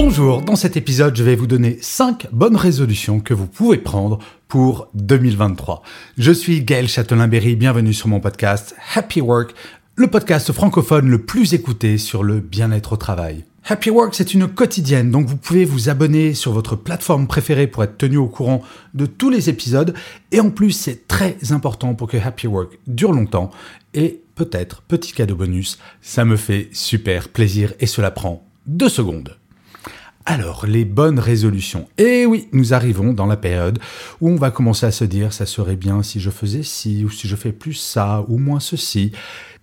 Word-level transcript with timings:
Bonjour, 0.00 0.42
dans 0.42 0.54
cet 0.54 0.76
épisode, 0.76 1.16
je 1.16 1.24
vais 1.24 1.34
vous 1.34 1.48
donner 1.48 1.76
5 1.80 2.28
bonnes 2.30 2.54
résolutions 2.54 3.18
que 3.18 3.34
vous 3.34 3.48
pouvez 3.48 3.78
prendre 3.78 4.20
pour 4.46 4.86
2023. 4.94 5.82
Je 6.16 6.30
suis 6.30 6.62
Gaël 6.62 6.86
Châtelain-Berry, 6.86 7.56
bienvenue 7.56 7.92
sur 7.92 8.06
mon 8.06 8.20
podcast 8.20 8.76
Happy 8.94 9.20
Work, 9.20 9.56
le 9.96 10.06
podcast 10.06 10.52
francophone 10.52 11.08
le 11.08 11.18
plus 11.22 11.52
écouté 11.52 11.98
sur 11.98 12.22
le 12.22 12.38
bien-être 12.38 12.92
au 12.92 12.96
travail. 12.96 13.44
Happy 13.68 13.90
Work, 13.90 14.14
c'est 14.14 14.34
une 14.34 14.46
quotidienne, 14.46 15.10
donc 15.10 15.26
vous 15.26 15.36
pouvez 15.36 15.64
vous 15.64 15.88
abonner 15.88 16.32
sur 16.32 16.52
votre 16.52 16.76
plateforme 16.76 17.26
préférée 17.26 17.66
pour 17.66 17.82
être 17.82 17.98
tenu 17.98 18.18
au 18.18 18.28
courant 18.28 18.62
de 18.94 19.04
tous 19.04 19.30
les 19.30 19.50
épisodes. 19.50 19.94
Et 20.30 20.38
en 20.38 20.50
plus, 20.50 20.70
c'est 20.70 21.08
très 21.08 21.38
important 21.50 21.96
pour 21.96 22.06
que 22.06 22.18
Happy 22.18 22.46
Work 22.46 22.78
dure 22.86 23.12
longtemps. 23.12 23.50
Et 23.94 24.20
peut-être, 24.36 24.82
petit 24.82 25.12
cadeau 25.12 25.34
bonus, 25.34 25.76
ça 26.02 26.24
me 26.24 26.36
fait 26.36 26.68
super 26.70 27.30
plaisir 27.30 27.72
et 27.80 27.86
cela 27.86 28.12
prend 28.12 28.46
deux 28.68 28.88
secondes. 28.88 29.37
Alors, 30.30 30.66
les 30.66 30.84
bonnes 30.84 31.18
résolutions. 31.18 31.88
Et 31.96 32.26
oui, 32.26 32.48
nous 32.52 32.74
arrivons 32.74 33.14
dans 33.14 33.24
la 33.24 33.38
période 33.38 33.78
où 34.20 34.28
on 34.28 34.36
va 34.36 34.50
commencer 34.50 34.84
à 34.84 34.90
se 34.90 35.06
dire 35.06 35.32
ça 35.32 35.46
serait 35.46 35.74
bien 35.74 36.02
si 36.02 36.20
je 36.20 36.28
faisais 36.28 36.62
ci, 36.62 37.02
ou 37.02 37.08
si 37.08 37.26
je 37.26 37.34
fais 37.34 37.50
plus 37.50 37.72
ça, 37.72 38.26
ou 38.28 38.36
moins 38.36 38.60
ceci. 38.60 39.12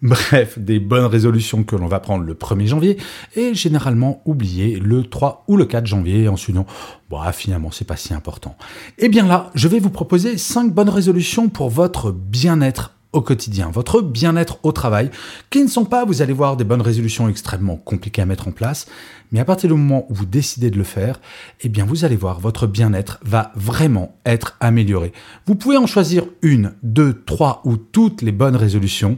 Bref, 0.01 0.57
des 0.57 0.79
bonnes 0.79 1.05
résolutions 1.05 1.63
que 1.63 1.75
l'on 1.75 1.85
va 1.85 1.99
prendre 1.99 2.23
le 2.23 2.33
1er 2.33 2.65
janvier 2.65 2.97
et 3.35 3.53
généralement 3.53 4.23
oublier 4.25 4.79
le 4.79 5.03
3 5.03 5.43
ou 5.47 5.55
le 5.55 5.65
4 5.65 5.85
janvier 5.85 6.27
en 6.27 6.35
se 6.35 6.47
disant 6.47 6.65
bah, 7.11 7.31
finalement 7.31 7.69
c'est 7.69 7.85
pas 7.85 7.95
si 7.95 8.15
important. 8.15 8.57
Et 8.97 9.07
bien 9.07 9.27
là, 9.27 9.51
je 9.53 9.67
vais 9.67 9.79
vous 9.79 9.91
proposer 9.91 10.35
5 10.39 10.73
bonnes 10.73 10.89
résolutions 10.89 11.47
pour 11.47 11.69
votre 11.69 12.11
bien-être 12.11 12.94
quotidien, 13.21 13.69
votre 13.71 14.01
bien-être 14.01 14.59
au 14.63 14.71
travail, 14.71 15.11
qui 15.49 15.61
ne 15.61 15.67
sont 15.67 15.85
pas, 15.85 16.05
vous 16.05 16.21
allez 16.21 16.33
voir, 16.33 16.57
des 16.57 16.63
bonnes 16.63 16.81
résolutions 16.81 17.29
extrêmement 17.29 17.77
compliquées 17.77 18.21
à 18.21 18.25
mettre 18.25 18.47
en 18.47 18.51
place, 18.51 18.87
mais 19.31 19.39
à 19.39 19.45
partir 19.45 19.69
du 19.69 19.75
moment 19.75 20.05
où 20.09 20.13
vous 20.13 20.25
décidez 20.25 20.69
de 20.69 20.77
le 20.77 20.83
faire, 20.83 21.19
eh 21.61 21.69
bien 21.69 21.85
vous 21.85 22.05
allez 22.05 22.15
voir, 22.15 22.39
votre 22.39 22.67
bien-être 22.67 23.19
va 23.23 23.51
vraiment 23.55 24.15
être 24.25 24.55
amélioré. 24.59 25.13
Vous 25.45 25.55
pouvez 25.55 25.77
en 25.77 25.87
choisir 25.87 26.25
une, 26.41 26.73
deux, 26.83 27.21
trois 27.25 27.61
ou 27.65 27.77
toutes 27.77 28.21
les 28.21 28.31
bonnes 28.31 28.55
résolutions, 28.55 29.17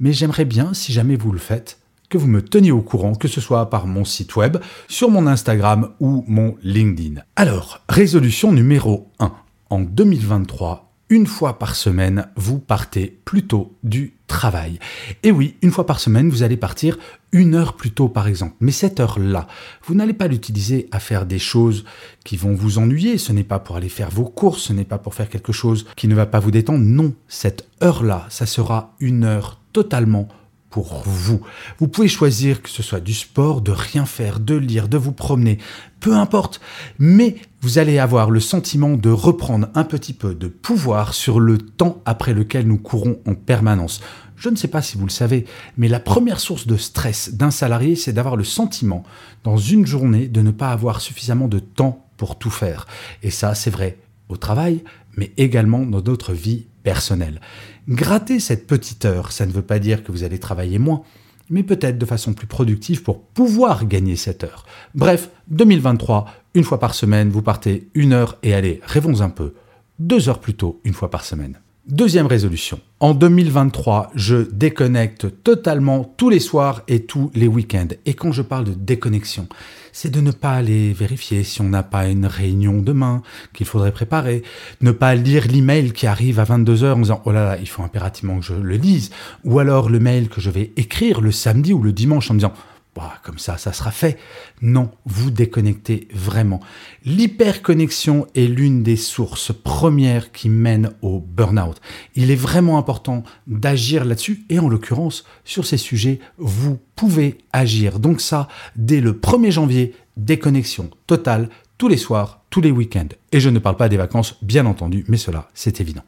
mais 0.00 0.12
j'aimerais 0.12 0.44
bien, 0.44 0.74
si 0.74 0.92
jamais 0.92 1.16
vous 1.16 1.32
le 1.32 1.38
faites, 1.38 1.78
que 2.08 2.18
vous 2.18 2.28
me 2.28 2.42
teniez 2.42 2.70
au 2.70 2.82
courant, 2.82 3.14
que 3.14 3.28
ce 3.28 3.40
soit 3.40 3.68
par 3.70 3.86
mon 3.86 4.04
site 4.04 4.36
web, 4.36 4.58
sur 4.88 5.10
mon 5.10 5.26
Instagram 5.26 5.90
ou 6.00 6.24
mon 6.28 6.56
LinkedIn. 6.62 7.22
Alors, 7.34 7.80
résolution 7.88 8.52
numéro 8.52 9.10
1. 9.18 9.32
En 9.70 9.80
2023, 9.80 10.85
une 11.08 11.26
fois 11.26 11.58
par 11.58 11.76
semaine, 11.76 12.26
vous 12.36 12.58
partez 12.58 13.20
plus 13.24 13.46
tôt 13.46 13.76
du 13.84 14.14
travail. 14.26 14.78
Et 15.22 15.30
oui, 15.30 15.56
une 15.62 15.70
fois 15.70 15.86
par 15.86 16.00
semaine, 16.00 16.28
vous 16.28 16.42
allez 16.42 16.56
partir 16.56 16.98
une 17.30 17.54
heure 17.54 17.74
plus 17.74 17.92
tôt, 17.92 18.08
par 18.08 18.26
exemple. 18.26 18.56
Mais 18.60 18.72
cette 18.72 18.98
heure-là, 18.98 19.46
vous 19.84 19.94
n'allez 19.94 20.14
pas 20.14 20.26
l'utiliser 20.26 20.88
à 20.90 20.98
faire 20.98 21.26
des 21.26 21.38
choses 21.38 21.84
qui 22.24 22.36
vont 22.36 22.54
vous 22.54 22.78
ennuyer. 22.78 23.18
Ce 23.18 23.32
n'est 23.32 23.44
pas 23.44 23.60
pour 23.60 23.76
aller 23.76 23.88
faire 23.88 24.10
vos 24.10 24.24
courses, 24.24 24.62
ce 24.62 24.72
n'est 24.72 24.84
pas 24.84 24.98
pour 24.98 25.14
faire 25.14 25.28
quelque 25.28 25.52
chose 25.52 25.86
qui 25.96 26.08
ne 26.08 26.14
va 26.14 26.26
pas 26.26 26.40
vous 26.40 26.50
détendre. 26.50 26.84
Non, 26.84 27.14
cette 27.28 27.68
heure-là, 27.82 28.26
ça 28.28 28.46
sera 28.46 28.94
une 28.98 29.24
heure 29.24 29.60
totalement 29.72 30.28
pour 30.70 31.02
vous. 31.04 31.40
Vous 31.78 31.88
pouvez 31.88 32.08
choisir 32.08 32.62
que 32.62 32.68
ce 32.68 32.82
soit 32.82 33.00
du 33.00 33.14
sport, 33.14 33.60
de 33.60 33.72
rien 33.72 34.04
faire, 34.04 34.40
de 34.40 34.54
lire, 34.54 34.88
de 34.88 34.98
vous 34.98 35.12
promener, 35.12 35.58
peu 36.00 36.14
importe. 36.14 36.60
Mais 36.98 37.36
vous 37.60 37.78
allez 37.78 37.98
avoir 37.98 38.30
le 38.30 38.40
sentiment 38.40 38.96
de 38.96 39.10
reprendre 39.10 39.68
un 39.74 39.84
petit 39.84 40.12
peu 40.12 40.34
de 40.34 40.48
pouvoir 40.48 41.14
sur 41.14 41.40
le 41.40 41.58
temps 41.58 42.02
après 42.04 42.34
lequel 42.34 42.66
nous 42.66 42.78
courons 42.78 43.18
en 43.26 43.34
permanence. 43.34 44.00
Je 44.36 44.50
ne 44.50 44.56
sais 44.56 44.68
pas 44.68 44.82
si 44.82 44.98
vous 44.98 45.06
le 45.06 45.10
savez, 45.10 45.46
mais 45.78 45.88
la 45.88 46.00
première 46.00 46.40
source 46.40 46.66
de 46.66 46.76
stress 46.76 47.34
d'un 47.34 47.50
salarié, 47.50 47.96
c'est 47.96 48.12
d'avoir 48.12 48.36
le 48.36 48.44
sentiment, 48.44 49.02
dans 49.44 49.56
une 49.56 49.86
journée, 49.86 50.28
de 50.28 50.42
ne 50.42 50.50
pas 50.50 50.72
avoir 50.72 51.00
suffisamment 51.00 51.48
de 51.48 51.58
temps 51.58 52.06
pour 52.18 52.38
tout 52.38 52.50
faire. 52.50 52.86
Et 53.22 53.30
ça, 53.30 53.54
c'est 53.54 53.70
vrai 53.70 53.98
au 54.28 54.36
travail, 54.36 54.82
mais 55.16 55.32
également 55.38 55.86
dans 55.86 56.02
notre 56.02 56.32
vie 56.32 56.66
personnelle. 56.86 57.40
Gratter 57.88 58.38
cette 58.38 58.68
petite 58.68 59.06
heure, 59.06 59.32
ça 59.32 59.44
ne 59.44 59.50
veut 59.50 59.60
pas 59.60 59.80
dire 59.80 60.04
que 60.04 60.12
vous 60.12 60.22
allez 60.22 60.38
travailler 60.38 60.78
moins, 60.78 61.02
mais 61.50 61.64
peut-être 61.64 61.98
de 61.98 62.06
façon 62.06 62.32
plus 62.32 62.46
productive 62.46 63.02
pour 63.02 63.22
pouvoir 63.22 63.86
gagner 63.86 64.14
cette 64.14 64.44
heure. 64.44 64.64
Bref, 64.94 65.30
2023, 65.48 66.26
une 66.54 66.62
fois 66.62 66.78
par 66.78 66.94
semaine, 66.94 67.28
vous 67.28 67.42
partez 67.42 67.88
une 67.94 68.12
heure 68.12 68.38
et 68.44 68.54
allez, 68.54 68.80
rêvons 68.84 69.20
un 69.20 69.30
peu, 69.30 69.54
deux 69.98 70.28
heures 70.28 70.38
plus 70.38 70.54
tôt, 70.54 70.80
une 70.84 70.94
fois 70.94 71.10
par 71.10 71.24
semaine. 71.24 71.58
Deuxième 71.88 72.26
résolution. 72.26 72.80
En 72.98 73.14
2023, 73.14 74.10
je 74.16 74.38
déconnecte 74.50 75.28
totalement 75.44 76.02
tous 76.16 76.28
les 76.28 76.40
soirs 76.40 76.82
et 76.88 77.04
tous 77.04 77.30
les 77.36 77.46
week-ends. 77.46 77.86
Et 78.06 78.14
quand 78.14 78.32
je 78.32 78.42
parle 78.42 78.64
de 78.64 78.72
déconnexion, 78.72 79.46
c'est 79.92 80.10
de 80.10 80.20
ne 80.20 80.32
pas 80.32 80.50
aller 80.50 80.92
vérifier 80.92 81.44
si 81.44 81.60
on 81.60 81.68
n'a 81.68 81.84
pas 81.84 82.08
une 82.08 82.26
réunion 82.26 82.82
demain 82.82 83.22
qu'il 83.54 83.66
faudrait 83.66 83.92
préparer, 83.92 84.42
ne 84.80 84.90
pas 84.90 85.14
lire 85.14 85.46
l'email 85.46 85.92
qui 85.92 86.08
arrive 86.08 86.40
à 86.40 86.44
22h 86.44 86.94
en 86.94 86.98
disant 86.98 87.22
oh 87.24 87.30
là 87.30 87.50
là, 87.50 87.56
il 87.60 87.68
faut 87.68 87.84
impérativement 87.84 88.40
que 88.40 88.46
je 88.46 88.54
le 88.54 88.76
lise, 88.76 89.12
ou 89.44 89.60
alors 89.60 89.88
le 89.88 90.00
mail 90.00 90.28
que 90.28 90.40
je 90.40 90.50
vais 90.50 90.72
écrire 90.76 91.20
le 91.20 91.30
samedi 91.30 91.72
ou 91.72 91.82
le 91.82 91.92
dimanche 91.92 92.32
en 92.32 92.34
me 92.34 92.40
disant 92.40 92.54
bah, 92.96 93.12
comme 93.22 93.38
ça, 93.38 93.58
ça 93.58 93.74
sera 93.74 93.90
fait. 93.90 94.18
Non, 94.62 94.90
vous 95.04 95.30
déconnectez 95.30 96.08
vraiment. 96.14 96.60
L'hyperconnexion 97.04 98.26
est 98.34 98.46
l'une 98.46 98.82
des 98.82 98.96
sources 98.96 99.52
premières 99.52 100.32
qui 100.32 100.48
mènent 100.48 100.92
au 101.02 101.20
burn-out. 101.20 101.78
Il 102.14 102.30
est 102.30 102.36
vraiment 102.36 102.78
important 102.78 103.22
d'agir 103.46 104.06
là-dessus 104.06 104.46
et 104.48 104.58
en 104.58 104.70
l'occurrence, 104.70 105.26
sur 105.44 105.66
ces 105.66 105.76
sujets, 105.76 106.20
vous 106.38 106.78
pouvez 106.94 107.36
agir. 107.52 107.98
Donc 107.98 108.22
ça, 108.22 108.48
dès 108.76 109.02
le 109.02 109.12
1er 109.12 109.50
janvier, 109.50 109.94
déconnexion 110.16 110.88
totale, 111.06 111.50
tous 111.76 111.88
les 111.88 111.98
soirs, 111.98 112.44
tous 112.48 112.62
les 112.62 112.70
week-ends. 112.70 113.08
Et 113.30 113.40
je 113.40 113.50
ne 113.50 113.58
parle 113.58 113.76
pas 113.76 113.90
des 113.90 113.98
vacances, 113.98 114.36
bien 114.40 114.64
entendu, 114.64 115.04
mais 115.08 115.18
cela, 115.18 115.50
c'est 115.52 115.82
évident. 115.82 116.04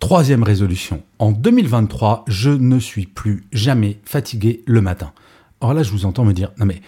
Troisième 0.00 0.42
résolution. 0.42 1.04
En 1.20 1.30
2023, 1.30 2.24
je 2.26 2.50
ne 2.50 2.80
suis 2.80 3.06
plus 3.06 3.44
jamais 3.52 4.00
fatigué 4.04 4.64
le 4.66 4.80
matin. 4.80 5.12
Or 5.62 5.74
là, 5.74 5.84
je 5.84 5.92
vous 5.92 6.04
entends 6.06 6.24
me 6.24 6.32
dire, 6.32 6.50
non 6.58 6.66
mais 6.66 6.82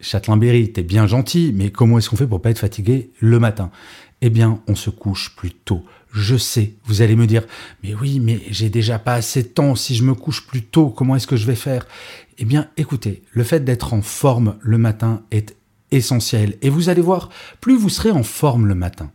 Châtelain-Berry, 0.00 0.72
t'es 0.72 0.82
bien 0.82 1.06
gentil, 1.06 1.52
mais 1.54 1.70
comment 1.70 1.98
est-ce 1.98 2.10
qu'on 2.10 2.16
fait 2.16 2.26
pour 2.26 2.40
pas 2.40 2.50
être 2.50 2.58
fatigué 2.58 3.10
le 3.20 3.38
matin? 3.38 3.70
Eh 4.22 4.30
bien, 4.30 4.60
on 4.66 4.74
se 4.74 4.88
couche 4.88 5.36
plus 5.36 5.52
tôt. 5.52 5.84
Je 6.12 6.36
sais, 6.36 6.72
vous 6.84 7.02
allez 7.02 7.14
me 7.14 7.26
dire, 7.26 7.42
mais 7.82 7.94
oui, 7.94 8.18
mais 8.18 8.40
j'ai 8.48 8.70
déjà 8.70 8.98
pas 8.98 9.14
assez 9.14 9.42
de 9.42 9.48
temps. 9.48 9.74
Si 9.74 9.94
je 9.94 10.02
me 10.02 10.14
couche 10.14 10.46
plus 10.46 10.62
tôt, 10.62 10.88
comment 10.88 11.14
est-ce 11.14 11.26
que 11.26 11.36
je 11.36 11.46
vais 11.46 11.54
faire? 11.54 11.86
Eh 12.38 12.46
bien, 12.46 12.68
écoutez, 12.78 13.22
le 13.32 13.44
fait 13.44 13.60
d'être 13.64 13.92
en 13.92 14.00
forme 14.00 14.56
le 14.60 14.78
matin 14.78 15.22
est 15.30 15.54
essentiel. 15.90 16.56
Et 16.62 16.70
vous 16.70 16.88
allez 16.88 17.02
voir, 17.02 17.28
plus 17.60 17.76
vous 17.76 17.90
serez 17.90 18.10
en 18.10 18.22
forme 18.22 18.66
le 18.66 18.74
matin, 18.74 19.10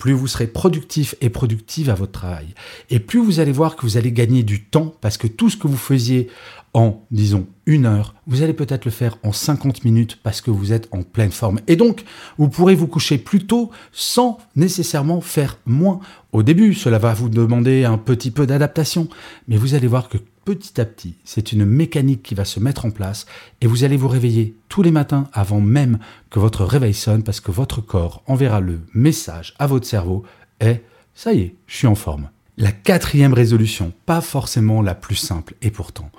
plus 0.00 0.14
vous 0.14 0.26
serez 0.26 0.46
productif 0.46 1.14
et 1.20 1.28
productive 1.28 1.90
à 1.90 1.94
votre 1.94 2.12
travail. 2.12 2.46
Et 2.88 2.98
plus 2.98 3.20
vous 3.20 3.38
allez 3.38 3.52
voir 3.52 3.76
que 3.76 3.82
vous 3.82 3.98
allez 3.98 4.10
gagner 4.10 4.42
du 4.42 4.64
temps 4.64 4.94
parce 5.02 5.18
que 5.18 5.26
tout 5.26 5.50
ce 5.50 5.58
que 5.58 5.68
vous 5.68 5.76
faisiez 5.76 6.28
en, 6.72 7.04
disons, 7.10 7.46
une 7.66 7.84
heure, 7.84 8.14
vous 8.26 8.42
allez 8.42 8.54
peut-être 8.54 8.86
le 8.86 8.90
faire 8.90 9.18
en 9.22 9.32
50 9.32 9.84
minutes 9.84 10.18
parce 10.22 10.40
que 10.40 10.50
vous 10.50 10.72
êtes 10.72 10.88
en 10.90 11.02
pleine 11.02 11.32
forme. 11.32 11.60
Et 11.68 11.76
donc, 11.76 12.04
vous 12.38 12.48
pourrez 12.48 12.74
vous 12.74 12.86
coucher 12.86 13.18
plus 13.18 13.46
tôt 13.46 13.70
sans 13.92 14.38
nécessairement 14.56 15.20
faire 15.20 15.58
moins. 15.66 16.00
Au 16.32 16.42
début, 16.42 16.72
cela 16.72 16.98
va 16.98 17.12
vous 17.12 17.28
demander 17.28 17.84
un 17.84 17.98
petit 17.98 18.30
peu 18.30 18.46
d'adaptation, 18.46 19.06
mais 19.48 19.58
vous 19.58 19.74
allez 19.74 19.86
voir 19.86 20.08
que 20.08 20.16
petit 20.44 20.80
à 20.80 20.84
petit, 20.84 21.16
c'est 21.24 21.52
une 21.52 21.64
mécanique 21.64 22.22
qui 22.22 22.34
va 22.34 22.44
se 22.44 22.60
mettre 22.60 22.84
en 22.84 22.90
place 22.90 23.26
et 23.60 23.66
vous 23.66 23.84
allez 23.84 23.96
vous 23.96 24.08
réveiller 24.08 24.56
tous 24.68 24.82
les 24.82 24.90
matins 24.90 25.28
avant 25.32 25.60
même 25.60 25.98
que 26.30 26.38
votre 26.38 26.64
réveil 26.64 26.94
sonne 26.94 27.22
parce 27.22 27.40
que 27.40 27.50
votre 27.50 27.80
corps 27.80 28.22
enverra 28.26 28.60
le 28.60 28.80
message 28.94 29.54
à 29.58 29.66
votre 29.66 29.86
cerveau 29.86 30.24
et 30.60 30.82
ça 31.14 31.32
y 31.32 31.40
est, 31.40 31.54
je 31.66 31.76
suis 31.76 31.86
en 31.86 31.94
forme. 31.94 32.30
La 32.56 32.72
quatrième 32.72 33.32
résolution, 33.32 33.92
pas 34.04 34.20
forcément 34.20 34.82
la 34.82 34.94
plus 34.94 35.16
simple, 35.16 35.54
et 35.62 35.70
pourtant, 35.70 36.10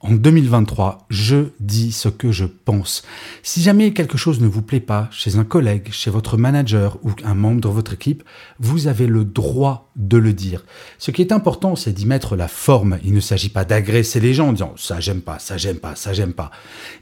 En 0.00 0.12
2023, 0.12 1.06
je 1.08 1.46
dis 1.58 1.90
ce 1.90 2.10
que 2.10 2.30
je 2.30 2.44
pense. 2.44 3.02
Si 3.42 3.62
jamais 3.62 3.94
quelque 3.94 4.18
chose 4.18 4.42
ne 4.42 4.46
vous 4.46 4.60
plaît 4.60 4.78
pas 4.78 5.08
chez 5.10 5.36
un 5.36 5.44
collègue, 5.44 5.88
chez 5.90 6.10
votre 6.10 6.36
manager 6.36 6.98
ou 7.02 7.12
un 7.24 7.34
membre 7.34 7.62
de 7.62 7.68
votre 7.68 7.94
équipe, 7.94 8.22
vous 8.58 8.88
avez 8.88 9.06
le 9.06 9.24
droit 9.24 9.90
de 9.96 10.18
le 10.18 10.34
dire. 10.34 10.66
Ce 10.98 11.10
qui 11.10 11.22
est 11.22 11.32
important, 11.32 11.76
c'est 11.76 11.94
d'y 11.94 12.04
mettre 12.04 12.36
la 12.36 12.46
forme. 12.46 12.98
Il 13.04 13.14
ne 13.14 13.20
s'agit 13.20 13.48
pas 13.48 13.64
d'agresser 13.64 14.20
les 14.20 14.34
gens 14.34 14.48
en 14.48 14.52
disant 14.52 14.74
ça 14.76 15.00
j'aime 15.00 15.22
pas, 15.22 15.38
ça 15.38 15.56
j'aime 15.56 15.78
pas, 15.78 15.96
ça 15.96 16.12
j'aime 16.12 16.34
pas. 16.34 16.50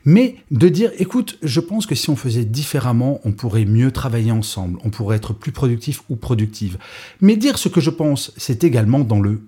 Mais 0.04 0.36
de 0.52 0.68
dire 0.68 0.92
écoute, 0.98 1.36
je 1.42 1.60
pense 1.60 1.86
que 1.86 1.96
si 1.96 2.10
on 2.10 2.16
faisait 2.16 2.44
différemment, 2.44 3.20
on 3.24 3.32
pourrait 3.32 3.64
mieux 3.64 3.90
travailler 3.90 4.30
ensemble, 4.30 4.78
on 4.84 4.90
pourrait 4.90 5.16
être 5.16 5.32
plus 5.32 5.52
productif 5.52 6.02
ou 6.08 6.14
productive. 6.14 6.78
Mais 7.20 7.36
dire 7.36 7.58
ce 7.58 7.68
que 7.68 7.80
je 7.80 7.90
pense, 7.90 8.32
c'est 8.36 8.62
également 8.62 9.00
dans 9.00 9.20
le 9.20 9.42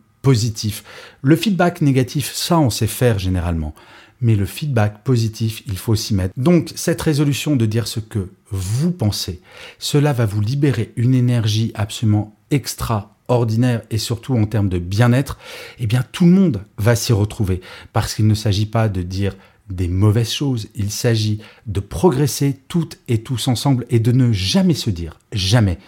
Le 1.22 1.36
feedback 1.36 1.80
négatif, 1.80 2.32
ça 2.32 2.58
on 2.58 2.70
sait 2.70 2.86
faire 2.86 3.18
généralement. 3.18 3.74
Mais 4.20 4.34
le 4.34 4.46
feedback 4.46 5.04
positif, 5.04 5.62
il 5.66 5.76
faut 5.76 5.94
s'y 5.94 6.14
mettre. 6.14 6.32
Donc 6.38 6.72
cette 6.74 7.02
résolution 7.02 7.54
de 7.54 7.66
dire 7.66 7.86
ce 7.86 8.00
que 8.00 8.30
vous 8.50 8.90
pensez, 8.90 9.40
cela 9.78 10.12
va 10.12 10.24
vous 10.24 10.40
libérer 10.40 10.92
une 10.96 11.14
énergie 11.14 11.70
absolument 11.74 12.34
extraordinaire 12.50 13.82
et 13.90 13.98
surtout 13.98 14.34
en 14.34 14.46
termes 14.46 14.68
de 14.68 14.78
bien-être, 14.78 15.38
eh 15.78 15.86
bien 15.86 16.02
tout 16.12 16.24
le 16.24 16.30
monde 16.30 16.62
va 16.78 16.96
s'y 16.96 17.12
retrouver 17.12 17.60
parce 17.92 18.14
qu'il 18.14 18.26
ne 18.26 18.34
s'agit 18.34 18.66
pas 18.66 18.88
de 18.88 19.02
dire 19.02 19.36
des 19.68 19.88
mauvaises 19.88 20.30
choses, 20.30 20.68
il 20.76 20.90
s'agit 20.90 21.40
de 21.66 21.80
progresser 21.80 22.56
toutes 22.68 22.98
et 23.08 23.22
tous 23.22 23.48
ensemble 23.48 23.84
et 23.90 23.98
de 23.98 24.12
ne 24.12 24.32
jamais 24.32 24.74
se 24.74 24.90
dire, 24.90 25.18
jamais 25.32 25.78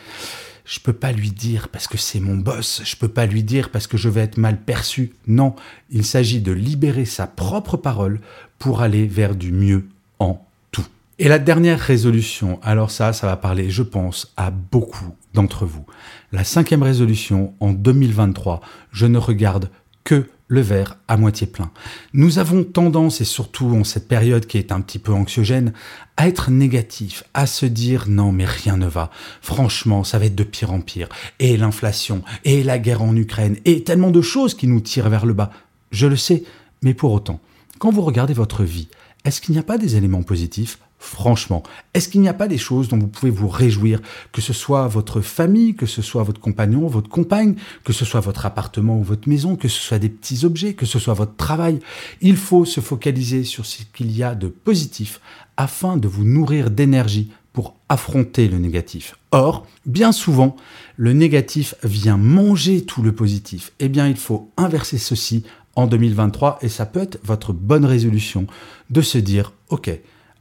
je 0.68 0.80
peux 0.80 0.92
pas 0.92 1.12
lui 1.12 1.30
dire 1.30 1.68
parce 1.68 1.88
que 1.88 1.96
c'est 1.96 2.20
mon 2.20 2.36
boss, 2.36 2.82
je 2.84 2.94
peux 2.94 3.08
pas 3.08 3.24
lui 3.24 3.42
dire 3.42 3.70
parce 3.70 3.86
que 3.86 3.96
je 3.96 4.10
vais 4.10 4.20
être 4.20 4.36
mal 4.36 4.60
perçu. 4.60 5.14
Non, 5.26 5.56
il 5.90 6.04
s'agit 6.04 6.42
de 6.42 6.52
libérer 6.52 7.06
sa 7.06 7.26
propre 7.26 7.78
parole 7.78 8.20
pour 8.58 8.82
aller 8.82 9.06
vers 9.06 9.34
du 9.34 9.50
mieux 9.50 9.88
en 10.18 10.44
tout. 10.70 10.84
Et 11.18 11.28
la 11.28 11.38
dernière 11.38 11.80
résolution, 11.80 12.60
alors 12.62 12.90
ça, 12.90 13.14
ça 13.14 13.26
va 13.26 13.38
parler, 13.38 13.70
je 13.70 13.82
pense, 13.82 14.34
à 14.36 14.50
beaucoup 14.50 15.14
d'entre 15.32 15.64
vous. 15.64 15.86
La 16.32 16.44
cinquième 16.44 16.82
résolution 16.82 17.54
en 17.60 17.72
2023, 17.72 18.60
je 18.92 19.06
ne 19.06 19.18
regarde 19.18 19.70
que 20.04 20.28
le 20.48 20.62
verre 20.62 20.96
à 21.06 21.16
moitié 21.16 21.46
plein. 21.46 21.70
Nous 22.14 22.38
avons 22.38 22.64
tendance, 22.64 23.20
et 23.20 23.24
surtout 23.24 23.66
en 23.66 23.84
cette 23.84 24.08
période 24.08 24.46
qui 24.46 24.58
est 24.58 24.72
un 24.72 24.80
petit 24.80 24.98
peu 24.98 25.12
anxiogène, 25.12 25.72
à 26.16 26.26
être 26.26 26.50
négatif, 26.50 27.22
à 27.34 27.46
se 27.46 27.66
dire 27.66 28.06
non 28.08 28.32
mais 28.32 28.46
rien 28.46 28.76
ne 28.76 28.86
va. 28.86 29.10
Franchement, 29.40 30.04
ça 30.04 30.18
va 30.18 30.24
être 30.24 30.34
de 30.34 30.44
pire 30.44 30.72
en 30.72 30.80
pire. 30.80 31.08
Et 31.38 31.56
l'inflation, 31.56 32.22
et 32.44 32.64
la 32.64 32.78
guerre 32.78 33.02
en 33.02 33.14
Ukraine, 33.14 33.58
et 33.66 33.84
tellement 33.84 34.10
de 34.10 34.22
choses 34.22 34.54
qui 34.54 34.66
nous 34.66 34.80
tirent 34.80 35.10
vers 35.10 35.26
le 35.26 35.34
bas. 35.34 35.50
Je 35.92 36.06
le 36.06 36.16
sais, 36.16 36.44
mais 36.82 36.94
pour 36.94 37.12
autant, 37.12 37.40
quand 37.78 37.90
vous 37.90 38.02
regardez 38.02 38.34
votre 38.34 38.64
vie, 38.64 38.88
est-ce 39.24 39.40
qu'il 39.40 39.52
n'y 39.52 39.60
a 39.60 39.64
pas 39.64 39.78
des 39.78 39.96
éléments 39.96 40.22
positifs 40.22 40.78
Franchement, 40.98 41.62
est-ce 41.94 42.08
qu'il 42.08 42.20
n'y 42.20 42.28
a 42.28 42.34
pas 42.34 42.48
des 42.48 42.58
choses 42.58 42.88
dont 42.88 42.98
vous 42.98 43.06
pouvez 43.06 43.30
vous 43.30 43.48
réjouir, 43.48 44.00
que 44.32 44.40
ce 44.40 44.52
soit 44.52 44.88
votre 44.88 45.20
famille, 45.20 45.74
que 45.74 45.86
ce 45.86 46.02
soit 46.02 46.24
votre 46.24 46.40
compagnon, 46.40 46.88
votre 46.88 47.08
compagne, 47.08 47.54
que 47.84 47.92
ce 47.92 48.04
soit 48.04 48.20
votre 48.20 48.46
appartement 48.46 48.98
ou 48.98 49.02
votre 49.04 49.28
maison, 49.28 49.54
que 49.54 49.68
ce 49.68 49.80
soit 49.80 50.00
des 50.00 50.08
petits 50.08 50.44
objets, 50.44 50.74
que 50.74 50.86
ce 50.86 50.98
soit 50.98 51.14
votre 51.14 51.36
travail? 51.36 51.78
Il 52.20 52.36
faut 52.36 52.64
se 52.64 52.80
focaliser 52.80 53.44
sur 53.44 53.64
ce 53.64 53.82
qu'il 53.94 54.10
y 54.10 54.24
a 54.24 54.34
de 54.34 54.48
positif 54.48 55.20
afin 55.56 55.96
de 55.96 56.08
vous 56.08 56.24
nourrir 56.24 56.70
d'énergie 56.70 57.30
pour 57.52 57.76
affronter 57.88 58.48
le 58.48 58.58
négatif. 58.58 59.16
Or, 59.30 59.66
bien 59.86 60.12
souvent, 60.12 60.56
le 60.96 61.12
négatif 61.12 61.74
vient 61.82 62.16
manger 62.16 62.84
tout 62.84 63.02
le 63.02 63.12
positif. 63.12 63.72
Eh 63.78 63.88
bien, 63.88 64.08
il 64.08 64.16
faut 64.16 64.50
inverser 64.56 64.98
ceci 64.98 65.44
en 65.74 65.86
2023 65.86 66.58
et 66.62 66.68
ça 66.68 66.86
peut 66.86 67.00
être 67.00 67.18
votre 67.24 67.52
bonne 67.52 67.84
résolution 67.84 68.46
de 68.90 69.00
se 69.00 69.18
dire, 69.18 69.52
OK, 69.70 69.90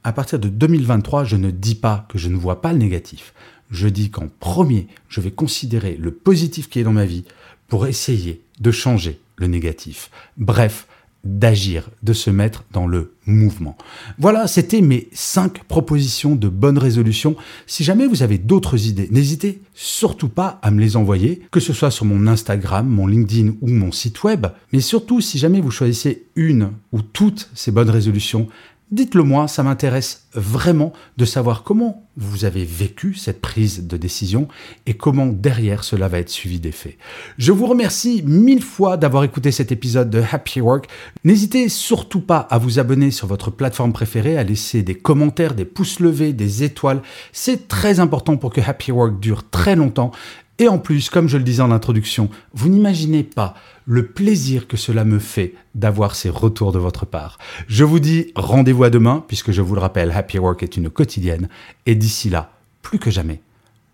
à 0.08 0.12
partir 0.12 0.38
de 0.38 0.48
2023, 0.48 1.24
je 1.24 1.36
ne 1.36 1.50
dis 1.50 1.74
pas 1.74 2.06
que 2.08 2.16
je 2.16 2.30
ne 2.30 2.36
vois 2.36 2.62
pas 2.62 2.72
le 2.72 2.78
négatif. 2.78 3.34
Je 3.70 3.88
dis 3.88 4.08
qu'en 4.08 4.28
premier, 4.40 4.86
je 5.10 5.20
vais 5.20 5.30
considérer 5.30 5.98
le 6.00 6.12
positif 6.12 6.70
qui 6.70 6.80
est 6.80 6.82
dans 6.82 6.94
ma 6.94 7.04
vie 7.04 7.24
pour 7.68 7.86
essayer 7.86 8.40
de 8.58 8.70
changer 8.70 9.20
le 9.36 9.48
négatif. 9.48 10.10
Bref, 10.38 10.86
d'agir, 11.24 11.90
de 12.02 12.14
se 12.14 12.30
mettre 12.30 12.64
dans 12.72 12.86
le 12.86 13.12
mouvement. 13.26 13.76
Voilà, 14.18 14.46
c'était 14.46 14.80
mes 14.80 15.08
cinq 15.12 15.64
propositions 15.64 16.34
de 16.36 16.48
bonne 16.48 16.78
résolution. 16.78 17.36
Si 17.66 17.84
jamais 17.84 18.06
vous 18.06 18.22
avez 18.22 18.38
d'autres 18.38 18.86
idées, 18.86 19.08
n'hésitez 19.10 19.60
surtout 19.74 20.30
pas 20.30 20.58
à 20.62 20.70
me 20.70 20.80
les 20.80 20.96
envoyer, 20.96 21.42
que 21.50 21.60
ce 21.60 21.74
soit 21.74 21.90
sur 21.90 22.06
mon 22.06 22.26
Instagram, 22.26 22.88
mon 22.88 23.06
LinkedIn 23.06 23.56
ou 23.60 23.68
mon 23.68 23.92
site 23.92 24.22
web. 24.22 24.46
Mais 24.72 24.80
surtout, 24.80 25.20
si 25.20 25.36
jamais 25.36 25.60
vous 25.60 25.70
choisissez 25.70 26.24
une 26.34 26.70
ou 26.92 27.02
toutes 27.02 27.50
ces 27.54 27.72
bonnes 27.72 27.90
résolutions, 27.90 28.48
Dites-le 28.90 29.22
moi, 29.22 29.48
ça 29.48 29.62
m'intéresse 29.62 30.28
vraiment 30.32 30.94
de 31.18 31.26
savoir 31.26 31.62
comment 31.62 32.08
vous 32.16 32.46
avez 32.46 32.64
vécu 32.64 33.14
cette 33.14 33.42
prise 33.42 33.86
de 33.86 33.98
décision 33.98 34.48
et 34.86 34.94
comment 34.94 35.26
derrière 35.26 35.84
cela 35.84 36.08
va 36.08 36.18
être 36.18 36.30
suivi 36.30 36.58
d'effet. 36.58 36.96
Je 37.36 37.52
vous 37.52 37.66
remercie 37.66 38.22
mille 38.24 38.62
fois 38.62 38.96
d'avoir 38.96 39.24
écouté 39.24 39.52
cet 39.52 39.72
épisode 39.72 40.08
de 40.08 40.22
Happy 40.32 40.62
Work. 40.62 40.88
N'hésitez 41.22 41.68
surtout 41.68 42.22
pas 42.22 42.38
à 42.38 42.56
vous 42.56 42.78
abonner 42.78 43.10
sur 43.10 43.26
votre 43.26 43.50
plateforme 43.50 43.92
préférée, 43.92 44.38
à 44.38 44.42
laisser 44.42 44.82
des 44.82 44.94
commentaires, 44.94 45.54
des 45.54 45.66
pouces 45.66 46.00
levés, 46.00 46.32
des 46.32 46.62
étoiles. 46.62 47.02
C'est 47.32 47.68
très 47.68 48.00
important 48.00 48.38
pour 48.38 48.50
que 48.52 48.62
Happy 48.62 48.90
Work 48.90 49.20
dure 49.20 49.50
très 49.50 49.76
longtemps 49.76 50.12
et 50.58 50.68
en 50.68 50.78
plus, 50.78 51.08
comme 51.08 51.28
je 51.28 51.38
le 51.38 51.44
disais 51.44 51.62
en 51.62 51.70
introduction, 51.70 52.28
vous 52.52 52.68
n'imaginez 52.68 53.22
pas 53.22 53.54
le 53.86 54.06
plaisir 54.06 54.66
que 54.66 54.76
cela 54.76 55.04
me 55.04 55.20
fait 55.20 55.54
d'avoir 55.74 56.16
ces 56.16 56.30
retours 56.30 56.72
de 56.72 56.78
votre 56.78 57.06
part. 57.06 57.38
Je 57.68 57.84
vous 57.84 58.00
dis 58.00 58.32
rendez-vous 58.34 58.84
à 58.84 58.90
demain, 58.90 59.24
puisque 59.28 59.52
je 59.52 59.62
vous 59.62 59.74
le 59.74 59.80
rappelle, 59.80 60.10
Happy 60.10 60.38
Work 60.38 60.62
est 60.64 60.76
une 60.76 60.90
quotidienne. 60.90 61.48
Et 61.86 61.94
d'ici 61.94 62.28
là, 62.28 62.50
plus 62.82 62.98
que 62.98 63.10
jamais, 63.10 63.40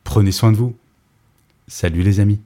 prenez 0.04 0.32
soin 0.32 0.52
de 0.52 0.56
vous. 0.56 0.74
Salut 1.68 2.02
les 2.02 2.20
amis. 2.20 2.40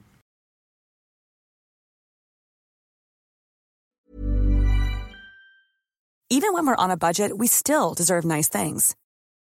Even 6.31 6.53
when 6.53 6.67
we're 6.67 6.77
on 6.77 6.91
a 6.91 6.97
budget, 6.97 7.33
we 7.39 7.49
still 7.49 7.95
deserve 7.97 8.27
nice 8.27 8.51
things. 8.51 8.95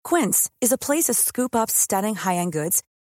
Quince 0.03 0.51
is 0.61 0.73
a 0.73 0.77
place 0.77 1.05
to 1.05 1.15
scoop 1.15 1.55
up 1.55 1.71
stunning 1.71 2.17
high-end 2.17 2.51
goods 2.51 2.83